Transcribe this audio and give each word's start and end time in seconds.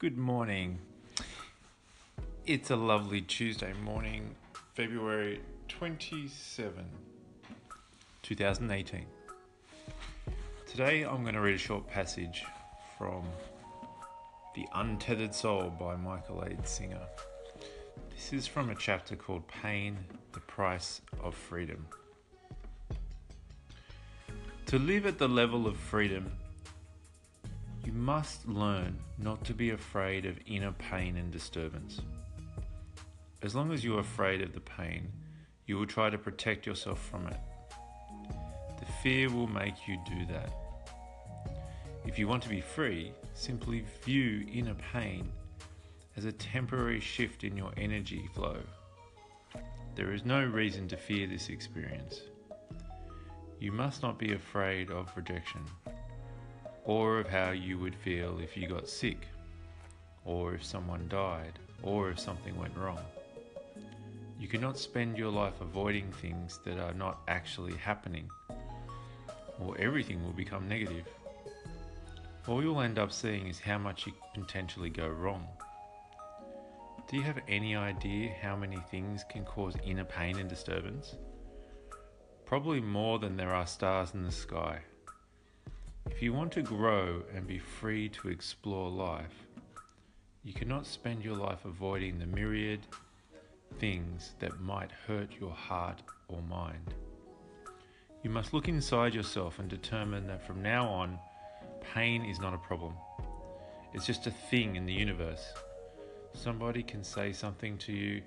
Good 0.00 0.16
morning. 0.16 0.78
It's 2.46 2.70
a 2.70 2.76
lovely 2.76 3.20
Tuesday 3.20 3.72
morning, 3.82 4.36
February 4.74 5.40
27, 5.66 6.84
2018. 8.22 9.06
Today 10.68 11.02
I'm 11.02 11.22
going 11.22 11.34
to 11.34 11.40
read 11.40 11.56
a 11.56 11.58
short 11.58 11.88
passage 11.88 12.44
from 12.96 13.24
The 14.54 14.66
Untethered 14.72 15.34
Soul 15.34 15.70
by 15.70 15.96
Michael 15.96 16.42
A. 16.42 16.64
Singer. 16.64 17.08
This 18.14 18.32
is 18.32 18.46
from 18.46 18.70
a 18.70 18.76
chapter 18.76 19.16
called 19.16 19.48
Pain, 19.48 19.98
the 20.32 20.38
Price 20.38 21.00
of 21.24 21.34
Freedom. 21.34 21.84
To 24.66 24.78
live 24.78 25.06
at 25.06 25.18
the 25.18 25.28
level 25.28 25.66
of 25.66 25.76
freedom 25.76 26.30
must 27.98 28.48
learn 28.48 28.98
not 29.18 29.44
to 29.44 29.52
be 29.52 29.70
afraid 29.70 30.24
of 30.24 30.38
inner 30.46 30.72
pain 30.72 31.16
and 31.16 31.30
disturbance. 31.30 32.00
As 33.42 33.54
long 33.54 33.72
as 33.72 33.84
you 33.84 33.96
are 33.96 34.00
afraid 34.00 34.40
of 34.40 34.52
the 34.52 34.60
pain, 34.60 35.12
you 35.66 35.76
will 35.76 35.86
try 35.86 36.08
to 36.08 36.16
protect 36.16 36.66
yourself 36.66 37.04
from 37.10 37.26
it. 37.26 37.36
The 38.78 38.92
fear 39.02 39.30
will 39.30 39.48
make 39.48 39.86
you 39.86 39.98
do 40.08 40.26
that. 40.32 40.52
If 42.06 42.18
you 42.18 42.28
want 42.28 42.42
to 42.44 42.48
be 42.48 42.60
free, 42.60 43.12
simply 43.34 43.84
view 44.04 44.46
inner 44.52 44.76
pain 44.92 45.30
as 46.16 46.24
a 46.24 46.32
temporary 46.32 47.00
shift 47.00 47.44
in 47.44 47.56
your 47.56 47.72
energy 47.76 48.28
flow. 48.34 48.58
There 49.94 50.12
is 50.12 50.24
no 50.24 50.44
reason 50.44 50.88
to 50.88 50.96
fear 50.96 51.26
this 51.26 51.48
experience. 51.48 52.20
You 53.60 53.72
must 53.72 54.02
not 54.02 54.18
be 54.18 54.32
afraid 54.32 54.90
of 54.90 55.10
rejection 55.16 55.64
or 56.88 57.18
of 57.18 57.28
how 57.28 57.50
you 57.50 57.78
would 57.78 57.94
feel 57.94 58.38
if 58.42 58.56
you 58.56 58.66
got 58.66 58.88
sick, 58.88 59.28
or 60.24 60.54
if 60.54 60.64
someone 60.64 61.06
died, 61.08 61.58
or 61.82 62.08
if 62.10 62.18
something 62.18 62.56
went 62.56 62.74
wrong. 62.74 63.04
You 64.40 64.48
cannot 64.48 64.78
spend 64.78 65.18
your 65.18 65.30
life 65.30 65.60
avoiding 65.60 66.10
things 66.10 66.60
that 66.64 66.78
are 66.78 66.94
not 66.94 67.20
actually 67.28 67.76
happening, 67.76 68.30
or 69.60 69.76
everything 69.78 70.24
will 70.24 70.32
become 70.32 70.66
negative. 70.66 71.04
All 72.46 72.62
you'll 72.62 72.80
end 72.80 72.98
up 72.98 73.12
seeing 73.12 73.48
is 73.48 73.60
how 73.60 73.76
much 73.76 74.06
you 74.06 74.14
potentially 74.32 74.88
go 74.88 75.08
wrong. 75.08 75.46
Do 77.10 77.18
you 77.18 77.22
have 77.22 77.40
any 77.48 77.76
idea 77.76 78.34
how 78.40 78.56
many 78.56 78.78
things 78.90 79.26
can 79.28 79.44
cause 79.44 79.74
inner 79.84 80.04
pain 80.04 80.38
and 80.38 80.48
disturbance? 80.48 81.16
Probably 82.46 82.80
more 82.80 83.18
than 83.18 83.36
there 83.36 83.52
are 83.52 83.66
stars 83.66 84.14
in 84.14 84.22
the 84.22 84.32
sky. 84.32 84.80
If 86.18 86.24
you 86.24 86.32
want 86.32 86.50
to 86.54 86.62
grow 86.62 87.22
and 87.32 87.46
be 87.46 87.60
free 87.60 88.08
to 88.08 88.28
explore 88.28 88.90
life, 88.90 89.46
you 90.42 90.52
cannot 90.52 90.84
spend 90.84 91.24
your 91.24 91.36
life 91.36 91.64
avoiding 91.64 92.18
the 92.18 92.26
myriad 92.26 92.80
things 93.78 94.32
that 94.40 94.60
might 94.60 94.90
hurt 95.06 95.28
your 95.38 95.52
heart 95.52 96.02
or 96.26 96.42
mind. 96.42 96.92
You 98.24 98.30
must 98.30 98.52
look 98.52 98.66
inside 98.66 99.14
yourself 99.14 99.60
and 99.60 99.68
determine 99.68 100.26
that 100.26 100.44
from 100.44 100.60
now 100.60 100.88
on, 100.88 101.20
pain 101.94 102.24
is 102.24 102.40
not 102.40 102.52
a 102.52 102.58
problem. 102.58 102.94
It's 103.94 104.04
just 104.04 104.26
a 104.26 104.32
thing 104.32 104.74
in 104.74 104.86
the 104.86 104.92
universe. 104.92 105.52
Somebody 106.34 106.82
can 106.82 107.04
say 107.04 107.32
something 107.32 107.78
to 107.78 107.92
you 107.92 108.22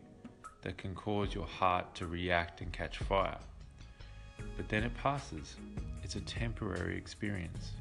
that 0.62 0.78
can 0.78 0.96
cause 0.96 1.36
your 1.36 1.46
heart 1.46 1.94
to 1.96 2.08
react 2.08 2.62
and 2.62 2.72
catch 2.72 3.00
fire. 3.00 3.40
But 4.62 4.70
then 4.70 4.84
it 4.84 4.96
passes. 4.96 5.56
It's 6.04 6.18
a 6.18 6.22
temporary 6.22 6.96
experience. 6.96 7.72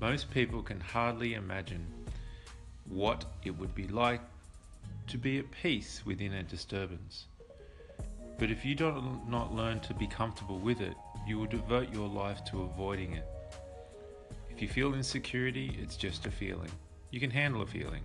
Most 0.00 0.30
people 0.30 0.62
can 0.62 0.78
hardly 0.78 1.34
imagine 1.34 1.84
what 2.88 3.24
it 3.44 3.50
would 3.58 3.74
be 3.74 3.88
like 3.88 4.20
to 5.08 5.18
be 5.18 5.40
at 5.40 5.50
peace 5.50 6.02
within 6.06 6.34
a 6.34 6.44
disturbance. 6.44 7.26
But 8.38 8.52
if 8.52 8.64
you 8.64 8.76
do 8.76 9.02
not 9.26 9.52
learn 9.52 9.80
to 9.80 9.94
be 9.94 10.06
comfortable 10.06 10.60
with 10.60 10.80
it, 10.80 10.94
you 11.26 11.38
will 11.38 11.46
devote 11.46 11.92
your 11.92 12.08
life 12.08 12.44
to 12.52 12.62
avoiding 12.62 13.14
it. 13.14 13.26
If 14.48 14.62
you 14.62 14.68
feel 14.68 14.94
insecurity, 14.94 15.76
it's 15.82 15.96
just 15.96 16.24
a 16.26 16.30
feeling. 16.30 16.70
You 17.10 17.18
can 17.18 17.32
handle 17.32 17.62
a 17.62 17.66
feeling. 17.66 18.04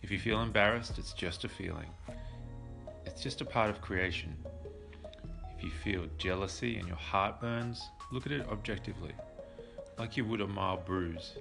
If 0.00 0.10
you 0.10 0.18
feel 0.18 0.40
embarrassed, 0.40 0.98
it's 0.98 1.12
just 1.12 1.44
a 1.44 1.50
feeling. 1.50 1.90
It's 3.04 3.22
just 3.22 3.42
a 3.42 3.44
part 3.44 3.68
of 3.68 3.82
creation. 3.82 4.34
You 5.64 5.70
feel 5.70 6.04
jealousy 6.18 6.76
and 6.76 6.86
your 6.86 6.98
heart 6.98 7.40
burns, 7.40 7.88
look 8.12 8.26
at 8.26 8.32
it 8.32 8.46
objectively 8.50 9.12
like 9.98 10.14
you 10.14 10.26
would 10.26 10.42
a 10.42 10.46
mild 10.46 10.84
bruise. 10.84 11.32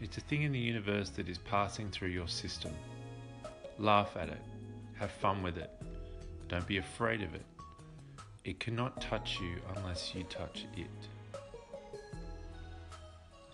It's 0.00 0.16
a 0.16 0.20
thing 0.20 0.42
in 0.42 0.52
the 0.52 0.60
universe 0.60 1.10
that 1.10 1.28
is 1.28 1.38
passing 1.38 1.90
through 1.90 2.10
your 2.10 2.28
system. 2.28 2.72
Laugh 3.80 4.16
at 4.16 4.28
it. 4.28 4.40
Have 4.94 5.10
fun 5.10 5.42
with 5.42 5.58
it. 5.58 5.72
Don't 6.46 6.68
be 6.68 6.76
afraid 6.76 7.20
of 7.20 7.34
it. 7.34 7.44
It 8.44 8.60
cannot 8.60 9.00
touch 9.00 9.40
you 9.40 9.56
unless 9.76 10.14
you 10.14 10.22
touch 10.24 10.64
it. 10.76 10.86
I 11.34 11.38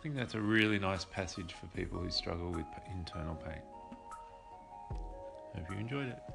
think 0.03 0.17
that's 0.17 0.35
a 0.35 0.41
really 0.41 0.79
nice 0.79 1.07
passage 1.07 1.55
for 1.59 1.67
people 1.69 1.99
who 1.99 2.11
struggle 2.11 2.51
with 2.51 2.67
internal 2.95 3.37
pain. 3.37 3.63
Hope 5.57 5.71
you 5.71 5.79
enjoyed 5.79 6.09
it. 6.09 6.34